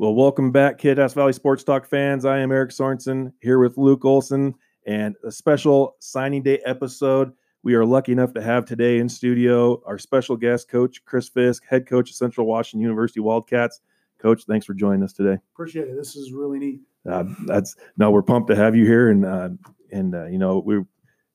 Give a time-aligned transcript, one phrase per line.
[0.00, 2.24] Well, welcome back, Kittitas Valley Sports Talk fans.
[2.24, 4.54] I am Eric Sorensen here with Luke Olson
[4.86, 7.32] and a special signing day episode.
[7.64, 11.64] We are lucky enough to have today in studio our special guest, Coach Chris Fisk,
[11.68, 13.80] head coach of Central Washington University Wildcats.
[14.20, 15.36] Coach, thanks for joining us today.
[15.52, 15.96] Appreciate it.
[15.96, 16.80] This is really neat.
[17.04, 19.48] Uh, that's no, we're pumped to have you here, and uh,
[19.90, 20.78] and uh, you know we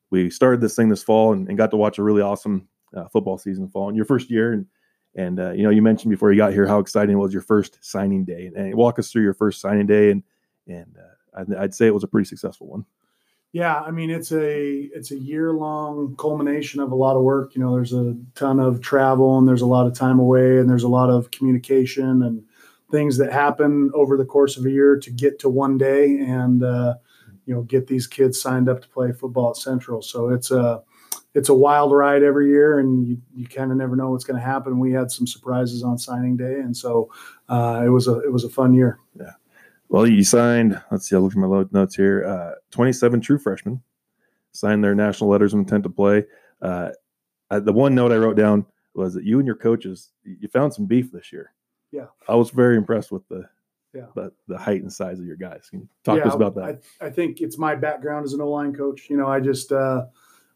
[0.09, 3.09] we started this thing this fall and, and got to watch a really awesome uh,
[3.09, 4.65] football season fall in your first year, and
[5.15, 7.79] and uh, you know you mentioned before you got here how exciting was your first
[7.81, 10.23] signing day, and, walk us through your first signing day, and
[10.67, 12.85] and uh, I'd, I'd say it was a pretty successful one.
[13.51, 17.55] Yeah, I mean it's a it's a year long culmination of a lot of work.
[17.55, 20.67] You know, there's a ton of travel and there's a lot of time away and
[20.67, 22.43] there's a lot of communication and
[22.91, 26.63] things that happen over the course of a year to get to one day and
[26.63, 26.95] uh,
[27.45, 30.01] you know get these kids signed up to play football at Central.
[30.01, 30.81] So it's a
[31.33, 34.39] it's a wild ride every year, and you, you kind of never know what's going
[34.39, 34.79] to happen.
[34.79, 37.11] We had some surprises on signing day, and so
[37.49, 38.99] uh, it was a it was a fun year.
[39.19, 39.31] Yeah.
[39.89, 42.25] Well, you signed, let's see, I look at my notes here.
[42.25, 43.83] Uh, 27 true freshmen
[44.51, 46.25] signed their national letters of intent to play.
[46.63, 46.89] Uh,
[47.51, 50.73] I, the one note I wrote down was that you and your coaches, you found
[50.73, 51.53] some beef this year.
[51.91, 52.07] Yeah.
[52.27, 53.47] I was very impressed with the
[53.93, 54.07] yeah.
[54.15, 55.67] the, the height and size of your guys.
[55.69, 56.81] Can you talk yeah, to us about that?
[56.99, 59.07] I, I think it's my background as an O line coach.
[59.09, 60.05] You know, I just uh,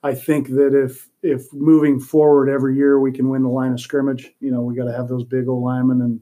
[0.03, 3.81] I think that if if moving forward every year we can win the line of
[3.81, 6.21] scrimmage, you know, we got to have those big old linemen and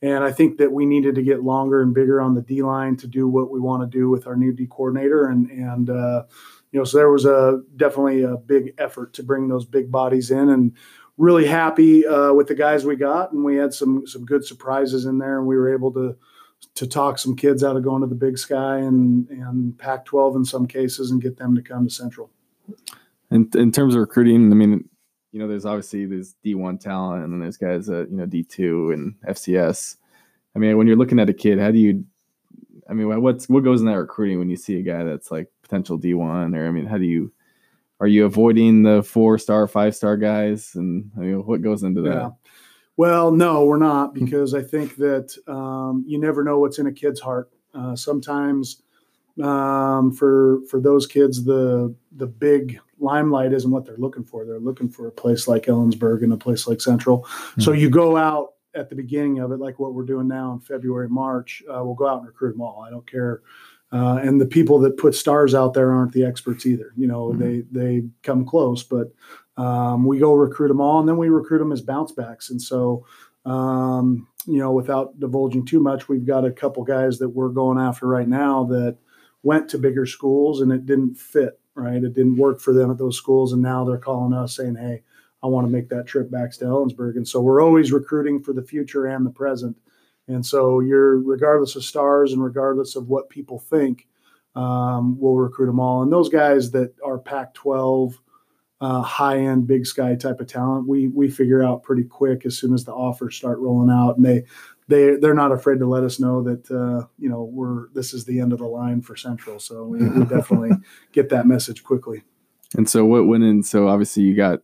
[0.00, 2.96] and I think that we needed to get longer and bigger on the D line
[2.98, 5.26] to do what we want to do with our new D coordinator.
[5.26, 6.24] And and uh,
[6.70, 10.30] you know, so there was a definitely a big effort to bring those big bodies
[10.30, 10.72] in, and
[11.16, 13.32] really happy uh, with the guys we got.
[13.32, 16.16] And we had some some good surprises in there, and we were able to
[16.74, 20.44] to talk some kids out of going to the Big Sky and and Pac-12 in
[20.44, 22.30] some cases, and get them to come to Central.
[23.30, 24.88] In in terms of recruiting, I mean,
[25.32, 28.94] you know, there's obviously there's D1 talent and then there's guys at, you know, D2
[28.94, 29.96] and FCS.
[30.56, 32.04] I mean, when you're looking at a kid, how do you,
[32.88, 35.48] I mean, what's, what goes in that recruiting when you see a guy that's like
[35.62, 37.30] potential D1 or, I mean, how do you,
[38.00, 40.74] are you avoiding the four star, five star guys?
[40.74, 42.14] And I mean, what goes into that?
[42.14, 42.30] Yeah.
[42.96, 46.92] Well, no, we're not because I think that um, you never know what's in a
[46.92, 47.48] kid's heart.
[47.74, 48.82] Uh, sometimes
[49.42, 54.44] um, for for those kids, the the big limelight isn't what they're looking for.
[54.44, 57.20] They're looking for a place like Ellensburg and a place like Central.
[57.20, 57.60] Mm-hmm.
[57.62, 60.60] So you go out at the beginning of it, like what we're doing now in
[60.60, 61.62] February, March.
[61.68, 62.84] Uh, we'll go out and recruit them all.
[62.86, 63.42] I don't care.
[63.90, 66.92] Uh, and the people that put stars out there aren't the experts either.
[66.96, 67.40] You know, mm-hmm.
[67.40, 69.12] they they come close, but
[69.56, 72.50] um, we go recruit them all, and then we recruit them as bounce backs.
[72.50, 73.06] And so,
[73.46, 77.78] um, you know, without divulging too much, we've got a couple guys that we're going
[77.78, 78.98] after right now that
[79.48, 82.02] went to bigger schools and it didn't fit right?
[82.02, 85.02] It didn't work for them at those schools, and now they're calling us saying, "Hey,
[85.42, 88.52] I want to make that trip back to Ellensburg." And so we're always recruiting for
[88.52, 89.76] the future and the present.
[90.26, 94.06] And so you're regardless of stars and regardless of what people think,
[94.54, 96.02] um, we'll recruit them all.
[96.02, 98.14] And those guys that are Pac-12
[98.80, 102.74] uh, high-end Big Sky type of talent, we we figure out pretty quick as soon
[102.74, 104.44] as the offers start rolling out, and they
[104.88, 108.24] they they're not afraid to let us know that uh, you know we're this is
[108.24, 109.60] the end of the line for Central.
[109.60, 110.70] So we, we definitely
[111.12, 112.24] get that message quickly.
[112.76, 113.62] And so what went in?
[113.62, 114.60] So obviously you got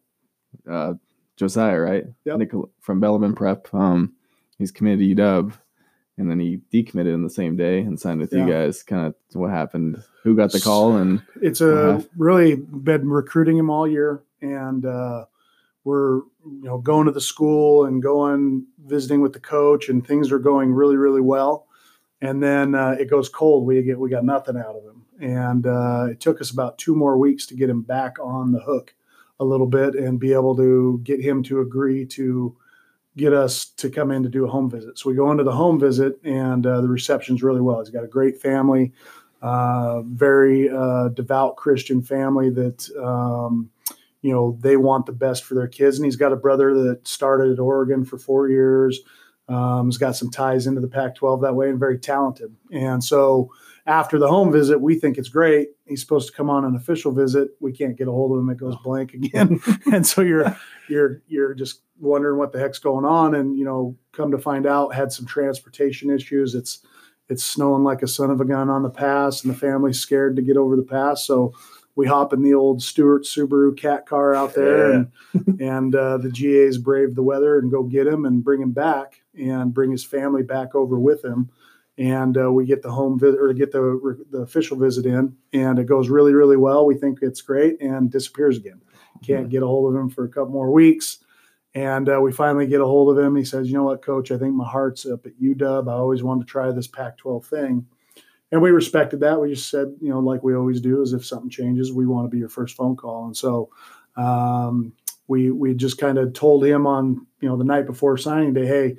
[0.69, 0.95] uh,
[1.37, 2.05] Josiah, right?
[2.25, 2.41] Yep.
[2.81, 3.73] From Bellarmine Prep.
[3.73, 4.15] Um,
[4.59, 5.53] he's committed to UW,
[6.17, 8.47] and then he decommitted in the same day and signed with yeah.
[8.47, 8.83] you guys.
[8.83, 10.03] Kind of what happened?
[10.23, 10.97] Who got the call?
[10.97, 15.27] And it's a really been recruiting him all year, and uh,
[15.85, 20.31] we're you know going to the school and going visiting with the coach and things
[20.33, 21.67] are going really really well.
[22.21, 23.67] And then uh, it goes cold.
[23.67, 25.05] We get we got nothing out of him.
[25.21, 28.61] And uh, it took us about two more weeks to get him back on the
[28.61, 28.95] hook
[29.41, 32.57] a little bit and be able to get him to agree to
[33.17, 34.99] get us to come in to do a home visit.
[34.99, 37.79] So we go into the home visit and uh, the reception's really well.
[37.79, 38.93] He's got a great family
[39.45, 43.69] uh, very uh, devout christian family that um,
[44.25, 45.99] you know they want the best for their kids.
[45.99, 49.01] And he's got a brother that started at oregon for four years
[49.49, 52.57] um, has got some ties into the pac 12 that way and very talented.
[52.73, 53.51] And so
[53.87, 55.69] after the home visit we think it's great.
[55.87, 57.51] He's supposed to come on an official visit.
[57.61, 58.49] We can't get a hold of him.
[58.49, 59.61] It goes blank again.
[59.93, 60.57] And so you're
[60.89, 64.67] you're you're just wondering what the heck's going on and you know come to find
[64.67, 66.55] out had some transportation issues.
[66.55, 66.79] It's
[67.29, 70.37] it's snowing like a son of a gun on the pass and the family's scared
[70.37, 71.27] to get over the pass.
[71.27, 71.53] So
[71.97, 75.05] we hop in the old Stewart Subaru cat car out there, yeah.
[75.35, 78.73] and and uh, the GAs brave the weather and go get him and bring him
[78.73, 81.51] back and bring his family back over with him,
[81.97, 85.79] and uh, we get the home visit or get the the official visit in, and
[85.79, 86.87] it goes really really well.
[86.87, 88.81] We think it's great, and disappears again.
[89.23, 91.19] Can't get a hold of him for a couple more weeks,
[91.75, 93.37] And uh, we finally get a hold of him.
[93.37, 94.31] He says, "You know what, Coach?
[94.31, 95.89] I think my heart's up at UW.
[95.89, 97.87] I always wanted to try this Pac-12 thing."
[98.55, 99.41] And we respected that.
[99.41, 102.25] We just said, you know, like we always do, is if something changes, we want
[102.25, 103.27] to be your first phone call.
[103.27, 103.69] And so
[104.17, 104.93] um,
[105.27, 108.65] we we just kind of told him on you know the night before signing day,
[108.65, 108.97] hey,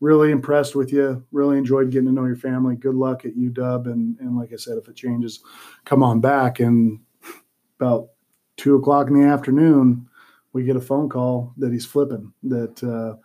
[0.00, 1.24] really impressed with you.
[1.32, 2.76] Really enjoyed getting to know your family.
[2.76, 3.86] Good luck at UW.
[3.86, 5.40] And and like I said, if it changes,
[5.86, 6.60] come on back.
[6.60, 7.00] And
[7.80, 8.08] about
[8.58, 10.06] two o'clock in the afternoon,
[10.52, 12.34] we get a phone call that he's flipping.
[12.42, 13.16] That uh,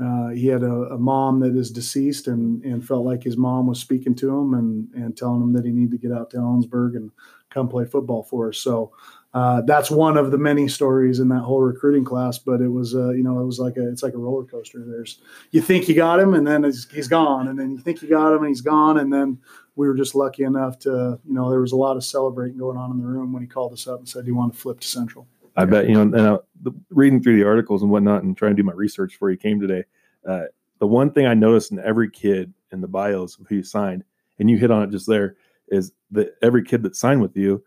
[0.00, 3.66] uh, he had a, a, mom that is deceased and, and felt like his mom
[3.66, 6.38] was speaking to him and, and telling him that he needed to get out to
[6.38, 7.10] Ellensburg and
[7.50, 8.58] come play football for us.
[8.58, 8.92] So
[9.34, 12.38] uh, that's one of the many stories in that whole recruiting class.
[12.38, 14.82] But it was, uh, you know, it was like a, it's like a roller coaster.
[14.86, 15.20] There's,
[15.50, 18.32] you think you got him and then he's gone, and then you think you got
[18.32, 19.38] him and he's gone, and then
[19.76, 22.76] we were just lucky enough to, you know, there was a lot of celebrating going
[22.76, 24.80] on in the room when he called us up and said he wanted to flip
[24.80, 25.26] to Central.
[25.60, 28.52] I bet you know, and uh, the, reading through the articles and whatnot, and trying
[28.52, 29.84] to do my research before you came today.
[30.26, 30.44] Uh,
[30.78, 34.04] the one thing I noticed in every kid in the bios of who you signed,
[34.38, 35.36] and you hit on it just there,
[35.68, 37.62] is that every kid that signed with you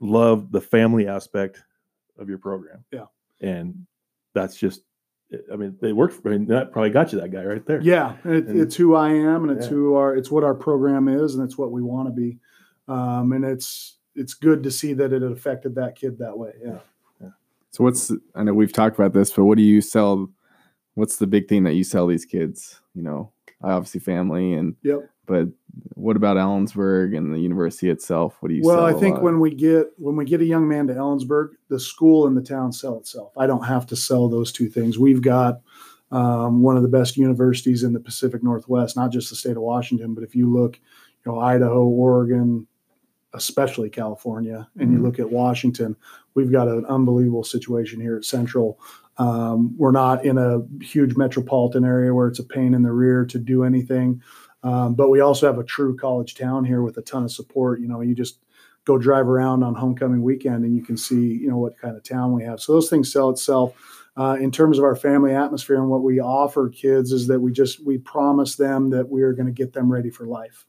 [0.00, 1.62] loved the family aspect
[2.18, 2.84] of your program.
[2.92, 3.06] Yeah,
[3.40, 3.86] and
[4.34, 4.82] that's just.
[5.52, 6.14] I mean, they worked.
[6.14, 7.80] For, I mean, that probably got you that guy right there.
[7.80, 9.72] Yeah, it, and, it's who I am, and it's yeah.
[9.72, 10.14] who our.
[10.14, 12.38] It's what our program is, and it's what we want to be.
[12.86, 16.52] Um, and it's it's good to see that it affected that kid that way.
[16.62, 16.78] Yeah.
[17.20, 17.30] yeah.
[17.70, 20.30] So what's I know we've talked about this, but what do you sell?
[20.94, 22.80] What's the big thing that you sell these kids?
[22.94, 23.32] You know,
[23.62, 25.10] I obviously family and yep.
[25.26, 25.48] But
[25.94, 28.36] what about Ellensburg and the university itself?
[28.40, 28.62] What do you?
[28.62, 31.80] Well, I think when we get when we get a young man to Ellensburg, the
[31.80, 33.32] school and the town sell itself.
[33.38, 34.98] I don't have to sell those two things.
[34.98, 35.60] We've got
[36.12, 39.62] um, one of the best universities in the Pacific Northwest, not just the state of
[39.62, 40.78] Washington, but if you look,
[41.24, 42.66] you know, Idaho, Oregon,
[43.34, 44.96] especially California, and mm-hmm.
[44.96, 45.96] you look at Washington,
[46.34, 48.78] we've got an unbelievable situation here at Central.
[49.18, 53.24] Um, we're not in a huge metropolitan area where it's a pain in the rear
[53.26, 54.22] to do anything,
[54.62, 57.80] um, but we also have a true college town here with a ton of support.
[57.80, 58.38] You know, you just
[58.84, 62.02] go drive around on homecoming weekend and you can see, you know, what kind of
[62.02, 62.60] town we have.
[62.60, 63.74] So those things sell itself.
[64.16, 67.50] Uh, in terms of our family atmosphere and what we offer kids is that we
[67.50, 70.66] just we promise them that we are going to get them ready for life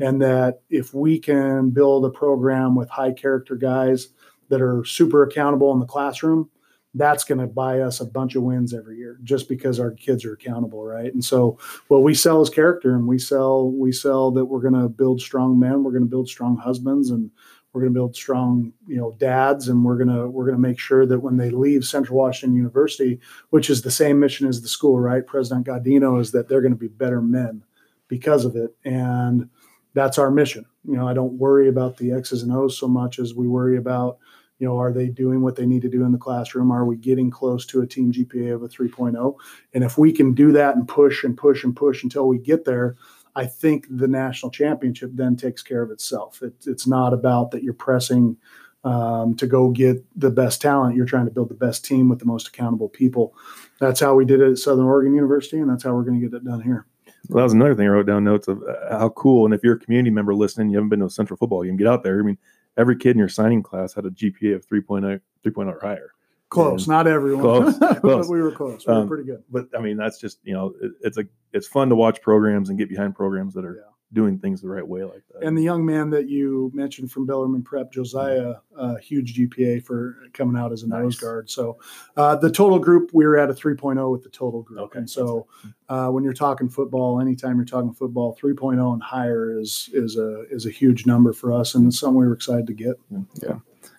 [0.00, 4.08] and that if we can build a program with high character guys
[4.48, 6.50] that are super accountable in the classroom
[6.94, 10.24] that's going to buy us a bunch of wins every year just because our kids
[10.24, 11.12] are accountable right?
[11.12, 14.80] And so what we sell is character and we sell we sell that we're going
[14.80, 17.30] to build strong men we're going to build strong husbands and
[17.72, 20.60] we're going to build strong you know dads and we're going to we're going to
[20.60, 24.60] make sure that when they leave central washington university which is the same mission as
[24.60, 25.26] the school right?
[25.26, 27.62] President Gaudino is that they're going to be better men
[28.10, 28.74] because of it.
[28.84, 29.48] And
[29.94, 30.66] that's our mission.
[30.84, 33.76] You know, I don't worry about the X's and O's so much as we worry
[33.76, 34.18] about,
[34.58, 36.70] you know, are they doing what they need to do in the classroom?
[36.70, 39.34] Are we getting close to a team GPA of a 3.0?
[39.74, 42.64] And if we can do that and push and push and push until we get
[42.64, 42.96] there,
[43.34, 46.42] I think the national championship then takes care of itself.
[46.42, 48.36] It, it's not about that you're pressing
[48.82, 50.96] um, to go get the best talent.
[50.96, 53.34] You're trying to build the best team with the most accountable people.
[53.78, 56.26] That's how we did it at Southern Oregon University, and that's how we're going to
[56.26, 56.86] get it done here.
[57.30, 59.44] Well, that was another thing I wrote down notes of uh, how cool.
[59.44, 61.76] And if you're a community member listening, you haven't been to a Central football game,
[61.76, 62.18] get out there.
[62.18, 62.38] I mean,
[62.76, 66.12] every kid in your signing class had a GPA of 3.0, 3.0 or higher.
[66.48, 67.42] Close, and not everyone.
[67.42, 68.26] Close, close.
[68.26, 68.84] but we were close.
[68.84, 69.44] We were um, pretty good.
[69.50, 72.70] But I mean, that's just you know, it, it's a it's fun to watch programs
[72.70, 75.46] and get behind programs that are yeah doing things the right way like that.
[75.46, 80.16] And the young man that you mentioned from Bellarmine Prep, Josiah, uh, huge GPA for
[80.32, 81.02] coming out as a nice.
[81.02, 81.48] nose guard.
[81.48, 81.78] So
[82.16, 84.80] uh, the total group, we were at a 3.0 with the total group.
[84.80, 84.98] Okay.
[84.98, 85.46] And so
[85.88, 90.44] uh, when you're talking football, anytime you're talking football, 3.0 and higher is is a
[90.50, 92.96] is a huge number for us, and it's something we were excited to get.
[93.42, 93.58] Yeah.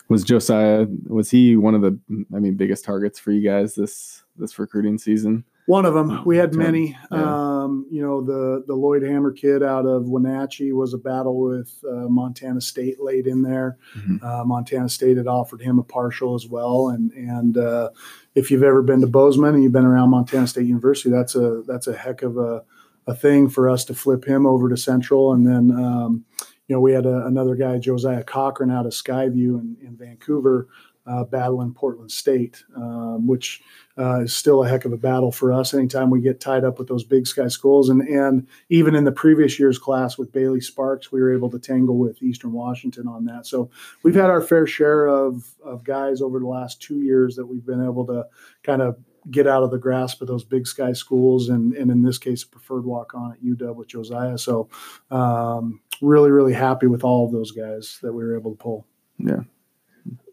[0.09, 1.97] Was Josiah was he one of the
[2.35, 5.45] I mean biggest targets for you guys this this recruiting season?
[5.65, 6.23] One of them.
[6.25, 6.97] We had many.
[7.11, 7.61] Yeah.
[7.61, 11.71] Um, you know, the the Lloyd Hammer kid out of Wenatchee was a battle with
[11.87, 13.77] uh, Montana State late in there.
[13.95, 14.25] Mm-hmm.
[14.25, 17.89] Uh, Montana State had offered him a partial as well, and and uh,
[18.35, 21.63] if you've ever been to Bozeman and you've been around Montana State University, that's a
[21.67, 22.63] that's a heck of a
[23.07, 25.71] a thing for us to flip him over to Central, and then.
[25.71, 26.25] Um,
[26.67, 30.69] you know, we had a, another guy, Josiah Cochran, out of Skyview in, in Vancouver,
[31.05, 33.61] uh, battle in Portland State, um, which
[33.97, 36.77] uh, is still a heck of a battle for us anytime we get tied up
[36.77, 37.89] with those big sky schools.
[37.89, 41.59] And, and even in the previous year's class with Bailey Sparks, we were able to
[41.59, 43.45] tangle with Eastern Washington on that.
[43.45, 43.69] So
[44.03, 47.65] we've had our fair share of, of guys over the last two years that we've
[47.65, 48.27] been able to
[48.63, 48.97] kind of
[49.29, 52.43] get out of the grasp of those big sky schools and, and in this case
[52.43, 54.37] preferred walk on at UW with Josiah.
[54.37, 54.69] So
[55.11, 58.87] um, really, really happy with all of those guys that we were able to pull.
[59.19, 59.41] Yeah.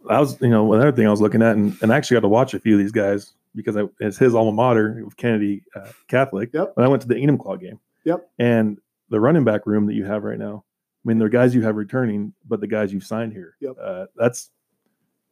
[0.08, 2.20] I was, you know, another thing I was looking at, and, and I actually got
[2.22, 5.88] to watch a few of these guys because I, it's his alma mater, Kennedy uh,
[6.08, 6.50] Catholic.
[6.52, 6.74] Yep.
[6.76, 7.80] But I went to the Enumclaw game.
[8.04, 8.28] Yep.
[8.38, 8.78] And
[9.10, 10.64] the running back room that you have right now,
[11.04, 13.56] I mean, they're guys you have returning, but the guys you've signed here.
[13.60, 13.76] Yep.
[13.80, 14.50] Uh, that's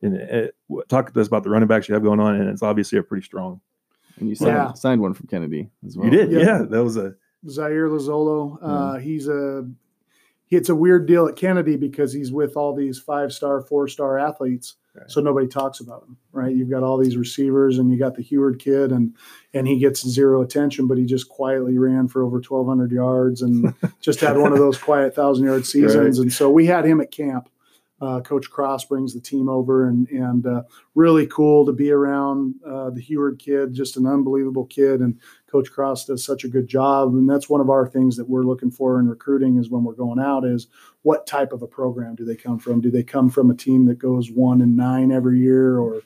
[0.02, 0.54] and it,
[0.88, 3.02] talk to us about the running backs you have going on, and it's obviously a
[3.02, 3.60] pretty strong.
[4.18, 4.72] And you signed, Yeah.
[4.74, 6.06] signed one from Kennedy as well.
[6.06, 6.38] You did, Yeah.
[6.40, 6.62] yeah.
[6.68, 7.14] That was a
[7.48, 8.58] Zaire Lazolo.
[8.60, 9.68] Uh, He's a
[10.50, 14.18] it's a weird deal at Kennedy because he's with all these five star, four star
[14.18, 15.10] athletes, Right.
[15.10, 16.54] so nobody talks about him, right?
[16.54, 19.12] You've got all these receivers, and you got the Huard kid, and
[19.52, 23.42] and he gets zero attention, but he just quietly ran for over twelve hundred yards
[23.42, 26.18] and just had one of those quiet thousand yard seasons.
[26.18, 27.50] And so we had him at camp.
[27.98, 30.62] Uh, Coach Cross brings the team over, and and uh,
[30.94, 35.18] really cool to be around uh, the Huard kid, just an unbelievable kid, and
[35.50, 38.42] Coach Cross does such a good job, and that's one of our things that we're
[38.42, 40.66] looking for in recruiting is when we're going out is
[41.02, 42.82] what type of a program do they come from?
[42.82, 46.02] Do they come from a team that goes one and nine every year, or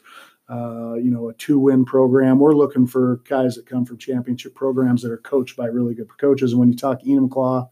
[0.48, 2.38] uh, you know a two-win program?
[2.38, 6.16] We're looking for guys that come from championship programs that are coached by really good
[6.20, 6.52] coaches.
[6.52, 7.68] And when you talk Enumclaw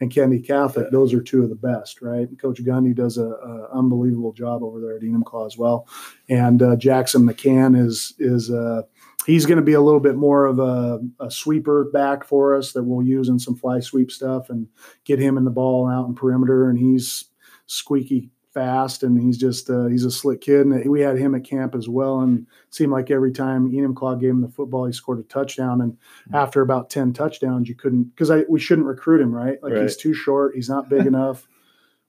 [0.00, 2.28] and Kenny Catholic, those are two of the best, right?
[2.28, 5.86] And Coach Gundy does a, a unbelievable job over there at Enumclaw as well,
[6.28, 8.50] and uh, Jackson McCann is is.
[8.50, 8.82] Uh,
[9.26, 12.72] he's going to be a little bit more of a, a sweeper back for us
[12.72, 14.66] that we'll use in some fly sweep stuff and
[15.04, 16.70] get him in the ball out in perimeter.
[16.70, 17.26] And he's
[17.66, 20.66] squeaky fast and he's just uh, he's a slick kid.
[20.66, 24.30] And we had him at camp as well, and seemed like every time Enumclaw gave
[24.30, 25.80] him the football, he scored a touchdown.
[25.80, 25.96] And
[26.32, 29.62] after about ten touchdowns, you couldn't because I we shouldn't recruit him right.
[29.62, 29.82] Like Right.
[29.82, 31.46] he's too short, he's not big enough.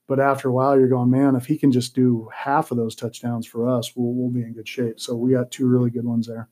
[0.07, 1.36] But after a while, you're going, man.
[1.38, 4.53] If he can just do half of those touchdowns for us, we'll we'll be in
[4.53, 5.00] good shape.
[5.00, 6.50] So we got two really good ones there.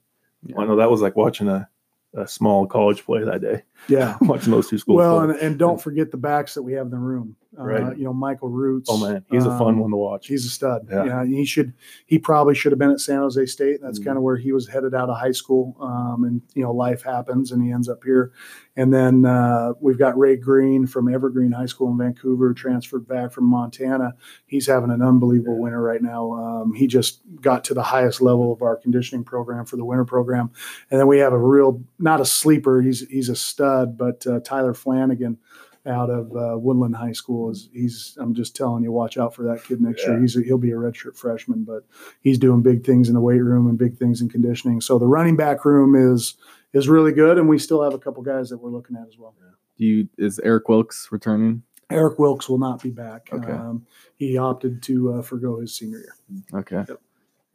[0.58, 1.67] I know that was like watching a,
[2.13, 4.18] a small college play that day, Yeah.
[4.22, 4.98] watching those two schools.
[4.98, 7.36] Well, and, and don't forget the backs that we have in the room.
[7.58, 7.98] Uh, Right.
[7.98, 8.90] You know, Michael Roots.
[8.92, 10.28] oh man, he's a fun um, one to watch.
[10.28, 10.88] He's a stud.
[10.90, 11.04] Yeah.
[11.06, 11.26] Yeah.
[11.26, 11.74] he should.
[12.06, 13.80] He probably should have been at San Jose State.
[13.82, 14.06] That's Mhm.
[14.06, 15.76] kind of where he was headed out of high school.
[15.82, 18.32] Um, and you know, life happens, and he ends up here.
[18.78, 23.32] And then uh, we've got Ray Green from Evergreen High School in Vancouver, transferred back
[23.34, 24.14] from Montana.
[24.46, 26.32] He's having an unbelievable winter right now.
[26.34, 30.06] Um, he just got to the highest level of our conditioning program for the winter
[30.06, 30.52] program.
[30.92, 32.82] And then we have a real, not a sleeper.
[32.82, 35.38] He's he's a stud, but uh, Tyler Flanagan
[35.86, 38.18] out of uh, Woodland High School is he's.
[38.20, 40.20] I'm just telling you, watch out for that kid next year.
[40.20, 41.86] He's a, he'll be a redshirt freshman, but
[42.22, 44.82] he's doing big things in the weight room and big things in conditioning.
[44.82, 46.36] So the running back room is
[46.74, 49.18] is really good, and we still have a couple guys that we're looking at as
[49.18, 49.34] well.
[49.78, 51.64] Do you is Eric Wilkes returning?
[51.90, 53.30] Eric Wilkes will not be back.
[53.32, 53.52] Okay.
[53.52, 56.16] Um, he opted to uh, forego his senior year.
[56.54, 56.84] Okay.
[56.88, 57.02] Yep.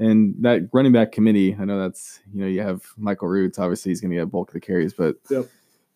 [0.00, 3.58] And that running back committee, I know that's you know you have Michael Roots.
[3.58, 5.46] Obviously, he's going to get bulk of the carries, but Yep.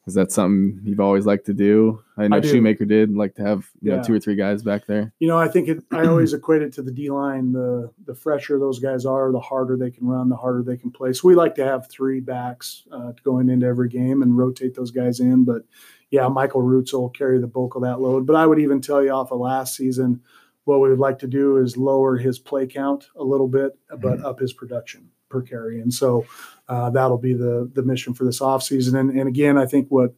[0.09, 2.03] Is that something you've always liked to do?
[2.17, 2.41] I know I.
[2.41, 5.13] Shoemaker did like to have you know two or three guys back there.
[5.19, 7.53] You know, I think it, I always equate it to the D line.
[7.53, 10.91] The the fresher those guys are, the harder they can run, the harder they can
[10.91, 11.13] play.
[11.13, 14.91] So we like to have three backs uh, going into every game and rotate those
[14.91, 15.45] guys in.
[15.45, 15.63] But
[16.11, 18.27] yeah, Michael Roots will carry the bulk of that load.
[18.27, 20.23] But I would even tell you off of last season,
[20.65, 24.25] what we would like to do is lower his play count a little bit, but
[24.25, 25.81] up his production per carry.
[25.81, 26.27] And so
[26.69, 28.99] uh, that'll be the the mission for this offseason.
[28.99, 30.15] And, and again, I think what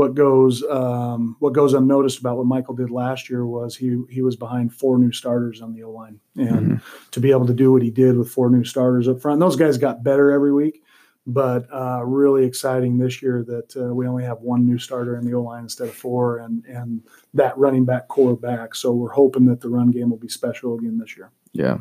[0.00, 4.22] what goes um, what goes unnoticed about what Michael did last year was he he
[4.22, 6.80] was behind four new starters on the O line, and
[7.10, 9.56] to be able to do what he did with four new starters up front, those
[9.56, 10.82] guys got better every week.
[11.26, 15.26] But uh, really exciting this year that uh, we only have one new starter in
[15.26, 17.02] the O line instead of four, and and
[17.34, 18.74] that running back core back.
[18.74, 21.30] So we're hoping that the run game will be special again this year.
[21.52, 21.78] Yeah.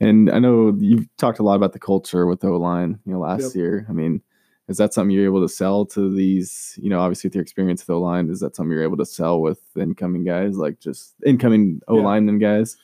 [0.00, 3.12] And I know you've talked a lot about the culture with the O line, you
[3.12, 3.54] know, last Yep.
[3.54, 3.86] year.
[3.88, 4.22] I mean,
[4.68, 7.82] is that something you're able to sell to these, you know, obviously with your experience
[7.86, 11.14] with O line, is that something you're able to sell with incoming guys, like just
[11.26, 12.76] incoming O lineman guys?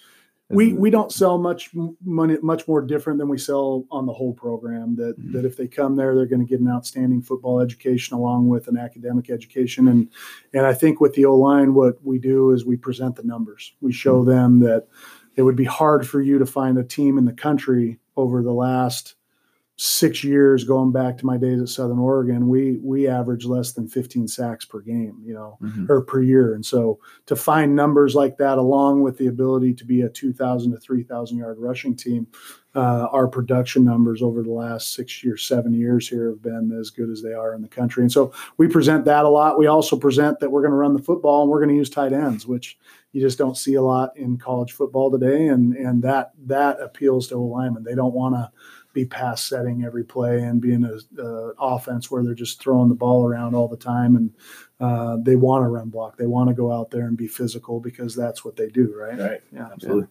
[0.49, 1.71] Is we we don't sell much
[2.05, 5.33] money much more different than we sell on the whole program that Mhm.
[5.33, 8.69] that if they come there they're going to get an outstanding football education along with
[8.69, 10.09] an academic education and
[10.55, 13.75] and I think with the O line what we do is we present the numbers
[13.81, 14.87] we show them that
[15.37, 18.53] it would be hard for you to find a team in the country over the
[18.53, 19.16] last
[19.79, 23.87] six years going back to my days at Southern Oregon we we average less than
[23.87, 25.89] 15 sacks per game you know Mhm.
[25.91, 26.55] or per year.
[26.55, 30.73] And so to find numbers like that, along with the ability to be a 2,000
[30.73, 32.27] to 3,000 yard rushing team,
[32.75, 36.89] uh, our production numbers over the last six years, seven years here have been as
[36.91, 38.03] good as they are in the country.
[38.03, 39.59] And so we present that a lot.
[39.59, 41.91] We also present that we're going to run the football and we're going to use
[41.91, 42.79] tight ends, which
[43.13, 45.49] you just don't see a lot in college football today.
[45.49, 47.83] And and that that appeals to a lineman.
[47.85, 48.51] They don't want to
[48.97, 52.89] be pass setting every play and being in a uh, offense where they're just throwing
[52.89, 54.33] the ball around all the time and
[54.81, 56.17] uh, they want to run block.
[56.17, 59.19] They want to go out there and be physical because that's what they do, right?
[59.19, 59.41] Right.
[59.53, 59.69] Yeah.
[59.71, 60.09] Absolutely.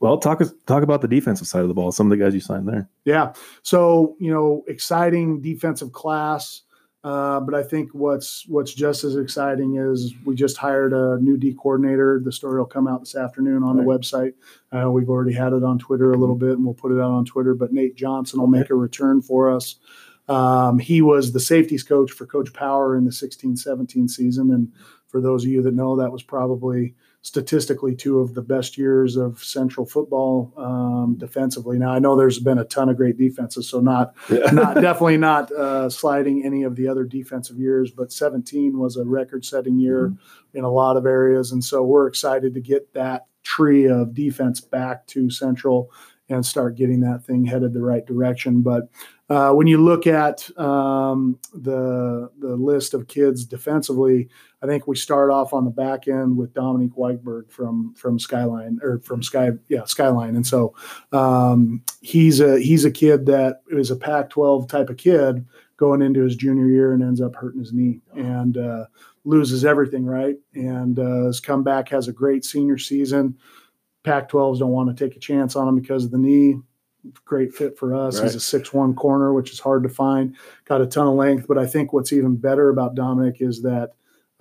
[0.00, 1.92] Well, talk talk about the defensive side of the ball.
[1.92, 2.88] Some of the guys you signed there.
[3.04, 3.32] Yeah.
[3.62, 6.62] So you know, exciting defensive class.
[7.04, 11.36] Uh, but I think what's what's just as exciting is we just hired a new
[11.36, 12.20] D coordinator.
[12.24, 13.84] The story will come out this afternoon on right.
[13.84, 14.34] the website.
[14.70, 17.10] Uh, we've already had it on Twitter a little bit, and we'll put it out
[17.10, 17.54] on Twitter.
[17.54, 19.76] But Nate Johnson will make a return for us.
[20.28, 24.72] Um, he was the safeties coach for Coach Power in the 16-17 season, and
[25.08, 29.16] for those of you that know, that was probably statistically two of the best years
[29.16, 31.78] of Central football um, defensively.
[31.78, 34.50] Now I know there's been a ton of great defenses, so not yeah.
[34.52, 39.04] not definitely not uh, sliding any of the other defensive years, but 17 was a
[39.04, 40.58] record-setting year mm-hmm.
[40.58, 44.60] in a lot of areas, and so we're excited to get that tree of defense
[44.60, 45.90] back to Central
[46.28, 48.62] and start getting that thing headed the right direction.
[48.62, 48.88] But
[49.32, 54.28] uh, when you look at um, the the list of kids defensively,
[54.62, 58.78] I think we start off on the back end with Dominique Whiteberg from from Skyline
[58.82, 60.74] or from Sky yeah Skyline, and so
[61.12, 65.46] um, he's a he's a kid that is a Pac-12 type of kid
[65.78, 68.84] going into his junior year and ends up hurting his knee and uh,
[69.24, 73.38] loses everything right, and uh, has come back has a great senior season.
[74.04, 76.56] Pac-12s don't want to take a chance on him because of the knee
[77.24, 78.18] great fit for us.
[78.18, 78.24] Right.
[78.24, 80.36] He's a six-one corner, which is hard to find.
[80.64, 83.92] Got a ton of length, but I think what's even better about Dominic is that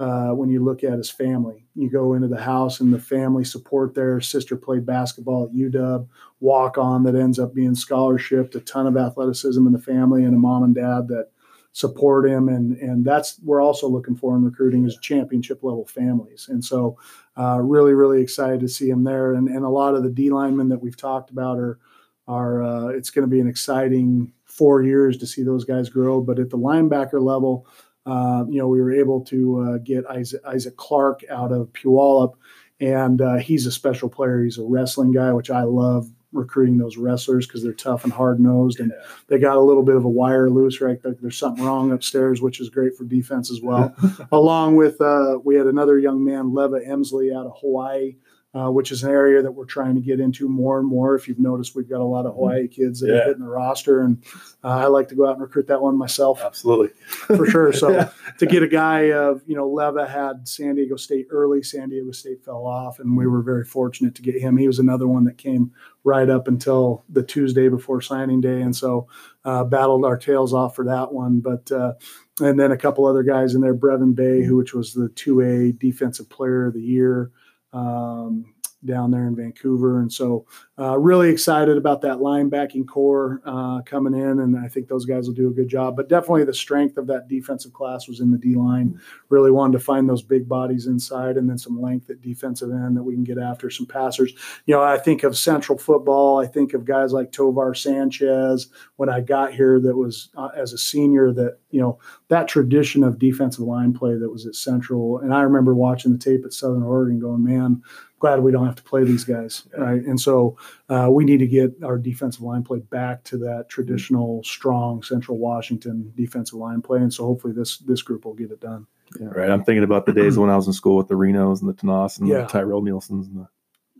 [0.01, 3.43] uh, when you look at his family, you go into the house and the family
[3.43, 4.19] support there.
[4.19, 6.07] Sister played basketball at UW,
[6.39, 10.33] walk on that ends up being scholarship, a ton of athleticism in the family, and
[10.33, 11.29] a mom and dad that
[11.73, 12.49] support him.
[12.49, 16.47] And and that's we're also looking for in recruiting is championship level families.
[16.49, 16.97] And so,
[17.37, 19.33] uh, really, really excited to see him there.
[19.33, 21.79] And and a lot of the D linemen that we've talked about are
[22.27, 26.21] are uh, it's going to be an exciting four years to see those guys grow.
[26.21, 27.67] But at the linebacker level,
[28.05, 32.33] uh, you know, we were able to uh, get Isaac, Isaac, Clark out of Puyallup,
[32.79, 34.43] and uh, he's a special player.
[34.43, 38.39] He's a wrestling guy, which I love recruiting those wrestlers because they're tough and hard
[38.39, 38.91] nosed, and
[39.27, 40.81] they got a little bit of a wire loose.
[40.81, 43.95] Right, there's something wrong upstairs, which is great for defense as well.
[44.31, 48.15] Along with uh, we had another young man, Leva Emsley, out of Hawaii
[48.53, 51.15] uh, which is an area that we're trying to get into more and more.
[51.15, 52.39] If you've noticed, we've got a lot of mm-hmm.
[52.39, 53.13] Hawaii kids that yeah.
[53.13, 54.21] are hitting the roster, and
[54.61, 56.41] uh, I like to go out and recruit that one myself.
[56.43, 57.71] Absolutely, for sure.
[57.71, 58.09] So yeah.
[58.39, 62.11] to get a guy of you know Leva had San Diego State early, San Diego
[62.11, 64.57] State fell off, and we were very fortunate to get him.
[64.57, 65.71] He was another one that came
[66.03, 69.07] right up until the Tuesday before signing day, and so
[69.45, 71.39] uh, battled our tails off for that one.
[71.39, 71.93] But uh,
[72.41, 75.39] and then a couple other guys in there, Brevin Bay, who which was the two
[75.39, 77.31] A defensive player of the year
[77.73, 78.45] um,
[78.85, 79.99] down there in Vancouver.
[79.99, 80.45] And so,
[80.79, 85.27] uh, really excited about that linebacking core uh, coming in, and I think those guys
[85.27, 85.95] will do a good job.
[85.95, 88.99] But definitely, the strength of that defensive class was in the D line.
[89.29, 92.97] Really wanted to find those big bodies inside, and then some length at defensive end
[92.97, 94.33] that we can get after some passers.
[94.65, 96.39] You know, I think of Central football.
[96.39, 98.67] I think of guys like Tovar Sanchez.
[98.95, 103.03] When I got here, that was uh, as a senior, that you know that tradition
[103.03, 105.19] of defensive line play that was at Central.
[105.19, 107.83] And I remember watching the tape at Southern Oregon, going, man
[108.21, 110.01] glad we don't have to play these guys, right?
[110.01, 110.55] And so
[110.89, 115.39] uh, we need to get our defensive line play back to that traditional, strong Central
[115.39, 118.85] Washington defensive line play, and so hopefully this this group will get it done.
[119.19, 119.27] Yeah.
[119.27, 119.49] Right.
[119.49, 121.73] I'm thinking about the days when I was in school with the Renos and the
[121.73, 122.41] Tanas and yeah.
[122.41, 123.47] the Tyrell Nielsen's and the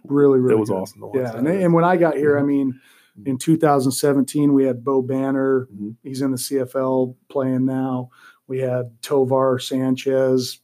[0.06, 0.78] really really it was good.
[0.78, 1.12] awesome.
[1.14, 2.80] yeah, and, and, when I got here, I mean.
[3.26, 5.66] In 2017, we had Bo Banner.
[5.66, 5.90] Mm-hmm.
[6.02, 8.10] He's in the CFL playing now.
[8.48, 10.62] We had Tovar Sanchez,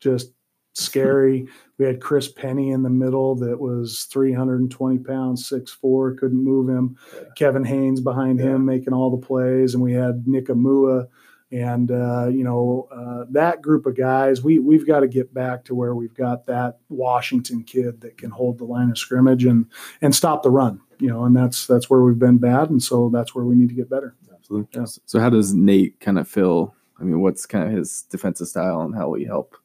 [0.00, 0.32] just
[0.74, 1.46] scary.
[1.78, 6.68] We had Chris Penny in the middle that was 320 pounds, six four, couldn't move
[6.68, 6.96] him.
[7.14, 7.22] Yeah.
[7.36, 8.46] Kevin Haynes behind yeah.
[8.46, 11.08] him making all the plays, and we had Nick Amua.
[11.52, 15.64] And uh, you know uh, that group of guys, we we've got to get back
[15.64, 19.66] to where we've got that Washington kid that can hold the line of scrimmage and
[20.00, 20.80] and stop the run.
[21.00, 23.68] You know, and that's that's where we've been bad, and so that's where we need
[23.68, 24.14] to get better.
[24.32, 24.68] Absolutely.
[24.80, 24.86] Yeah.
[25.06, 26.72] So how does Nate kind of feel?
[27.00, 29.56] I mean, what's kind of his defensive style, and how will he help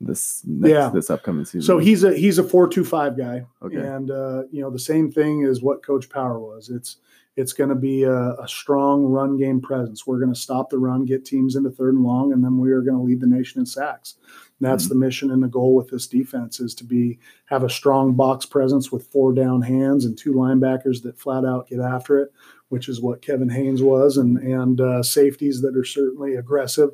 [0.00, 1.62] this next, yeah this upcoming season.
[1.62, 3.76] So he's a he's a four two five guy, okay.
[3.76, 6.68] and uh, you know the same thing as what Coach Power was.
[6.68, 6.96] It's
[7.38, 10.04] it's going to be a, a, strong run game presence.
[10.04, 12.72] We're going to stop the run, get teams into third and long, and then we
[12.72, 14.16] are going to lead the nation in sacks.
[14.58, 14.98] And that's mm-hmm.
[14.98, 18.44] the mission and the goal with this defense is to be have a strong box
[18.44, 22.32] presence with four down hands and two linebackers that flat out get after it,
[22.70, 26.90] which is what Kevin Haynes was, and and uh, safeties that are certainly aggressive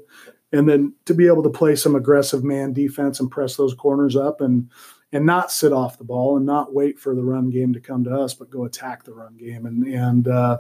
[0.55, 4.15] and then to be able to play some aggressive man defense and press those corners
[4.15, 4.71] up and
[5.13, 8.03] and not sit off the ball and not wait for the run game to come
[8.03, 9.67] to us, but go attack the run game.
[9.67, 10.59] And and uh,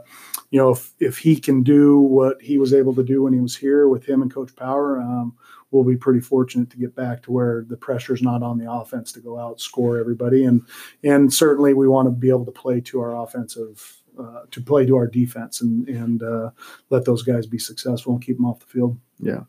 [0.51, 3.41] you know if if he can do what he was able to do when he
[3.41, 5.37] was here with him and Coach Power, um,
[5.71, 9.13] we'll be pretty fortunate to get back to where the pressure's not on the offense
[9.13, 10.63] to go out score everybody, and
[11.05, 14.01] and certainly we want to be able to play to our offensive.
[14.17, 16.49] Uh, to play to our defense and and uh,
[16.89, 18.97] let those guys be successful and keep them off the field.
[19.19, 19.41] Yeah.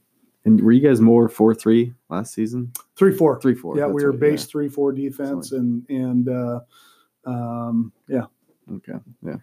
[0.45, 2.71] And were you guys more four three last season?
[2.95, 3.41] Three four.
[3.41, 3.75] Three four.
[3.75, 6.60] Yeah, that's we were right, base three four defense and and uh,
[7.25, 8.25] um, yeah.
[8.71, 8.93] Okay.
[9.23, 9.38] Yeah.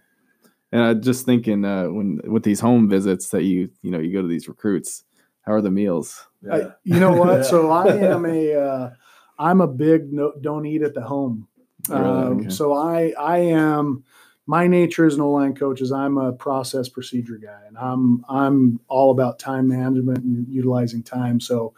[0.71, 4.11] And I just thinking uh, when with these home visits that you you know you
[4.13, 5.03] go to these recruits,
[5.41, 6.25] how are the meals?
[6.51, 7.37] I, you know what?
[7.37, 7.43] Yeah.
[7.43, 8.89] So I am a uh,
[9.37, 11.47] I'm a big no, don't eat at the home.
[11.89, 12.01] Really?
[12.01, 12.49] Um, Okay.
[12.49, 14.03] So I I am
[14.45, 18.79] my nature as an O-line coach is I'm a process procedure guy, and I'm I'm
[18.87, 21.39] all about time management and utilizing time.
[21.39, 21.73] So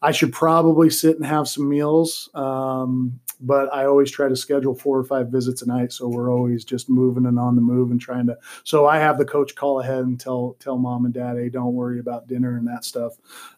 [0.00, 4.74] I should probably sit and have some meals, um, but I always try to schedule
[4.74, 7.90] four or five visits a night, so we're always just moving and on the move
[7.90, 8.38] and trying to.
[8.64, 11.74] So I have the coach call ahead and tell tell mom and dad, hey, don't
[11.74, 13.14] worry about dinner and that stuff,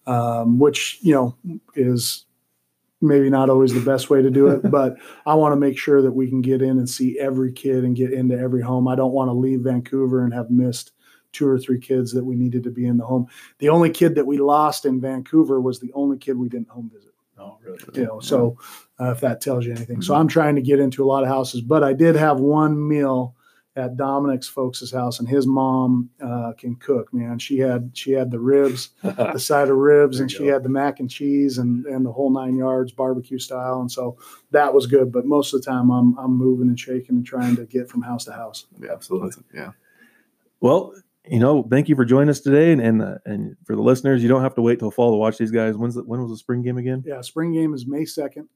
[0.06, 1.36] um, which you know
[1.74, 2.24] is
[3.00, 6.02] maybe not always the best way to do it, but I want to make sure
[6.02, 8.88] that we can get in and see every kid and get into every home.
[8.88, 10.92] I don't want to leave Vancouver and have missed
[11.32, 13.28] two or three kids that we needed to be in the home.
[13.58, 16.90] The only kid that we lost in Vancouver was the only kid we didn't home
[16.92, 17.12] visit.
[17.38, 17.78] Oh, really?
[17.94, 18.58] You know, so
[18.98, 21.28] uh, if that tells you anything, so I'm trying to get into a lot of
[21.28, 23.36] houses, but I did have one meal
[23.78, 27.14] at Dominic's folks' house, and his mom uh, can cook.
[27.14, 30.52] Man, she had she had the ribs, the side of ribs, and she go.
[30.52, 34.18] had the mac and cheese and and the whole nine yards, barbecue style, and so
[34.50, 35.12] that was good.
[35.12, 38.02] But most of the time, I'm I'm moving and shaking and trying to get from
[38.02, 38.66] house to house.
[38.82, 39.44] Yeah, Absolutely.
[39.54, 39.70] Yeah.
[40.60, 40.92] Well,
[41.24, 44.22] you know, thank you for joining us today, and and, uh, and for the listeners,
[44.22, 45.76] you don't have to wait till fall to watch these guys.
[45.76, 47.04] When's the, when was the spring game again?
[47.06, 48.48] Yeah, spring game is May second.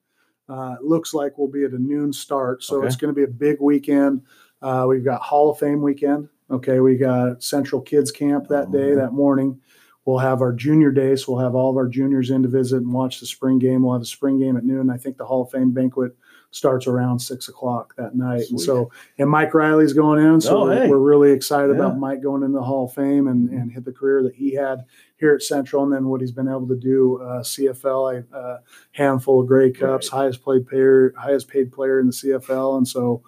[0.49, 2.87] Uh, it looks like we'll be at a noon start, so Okay.
[2.89, 4.23] it's going to be a big weekend.
[4.63, 6.29] Uh, we've got Hall of Fame weekend.
[6.51, 8.95] Okay, we got Central Kids Camp that day, yeah.
[8.97, 9.61] that morning.
[10.05, 12.79] We'll have our junior day, so we'll have all of our juniors in to visit
[12.79, 13.83] and watch the spring game.
[13.85, 14.91] We'll have a spring game at noon.
[14.91, 16.17] I think the Hall of Fame banquet
[16.51, 18.43] starts around six o'clock that night.
[18.51, 20.89] And so, and Mike Reilly's going in, so Oh, we're, hey.
[20.89, 21.83] we're really excited Yeah.
[21.87, 24.55] about Mike going into the Hall of Fame and, and hit the career that he
[24.55, 24.85] had
[25.17, 27.23] here at Central, and then what he's been able to do.
[27.23, 28.59] Uh, CFL, a uh,
[28.91, 33.23] handful of Grey Cups, highest played player, highest paid player in the CFL, and so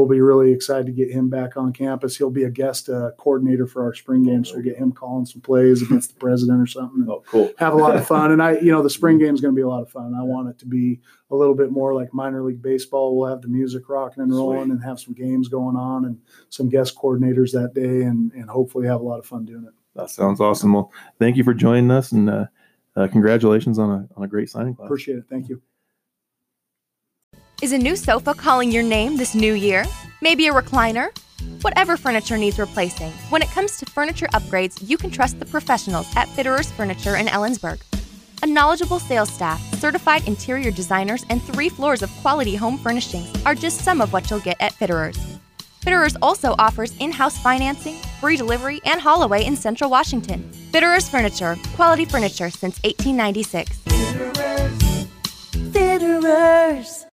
[0.00, 2.16] we'll be really excited to get him back on campus.
[2.16, 5.26] He'll be a guest uh, coordinator for our spring game, so we'll get him calling
[5.26, 7.06] some plays against the president or something.
[7.08, 7.52] Oh, cool.
[7.58, 9.56] Have a lot of fun, and I, you know, the spring game is going to
[9.56, 10.14] be a lot of fun.
[10.14, 13.16] I want it to be a little bit more like minor league baseball.
[13.16, 14.72] We'll have the music rocking and rolling, Sweet.
[14.72, 18.86] and have some games going on, and some guest coordinators that day, and and hopefully
[18.86, 19.74] have a lot of fun doing it.
[19.94, 20.72] That sounds awesome.
[20.72, 22.46] Well, thank you for joining us, and uh,
[22.96, 24.86] uh, congratulations on a on a great signing class.
[24.86, 25.24] Appreciate it.
[25.28, 25.60] Thank you.
[27.62, 29.84] Is a new sofa calling your name this new year?
[30.22, 31.10] Maybe a recliner?
[31.60, 36.10] Whatever furniture needs replacing, when it comes to furniture upgrades, you can trust the professionals
[36.16, 37.82] at Fitterers Furniture in Ellensburg.
[38.42, 43.54] A knowledgeable sales staff, certified interior designers, and three floors of quality home furnishings are
[43.54, 45.18] just some of what you'll get at Fitterers.
[45.82, 50.50] Fitterers also offers in house financing, free delivery, and haul away in Central Washington.
[50.70, 53.80] Fitterers Furniture, quality furniture since 1896.
[55.74, 57.09] Fitterers.